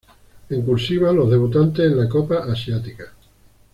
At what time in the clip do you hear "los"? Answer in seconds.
1.11-1.29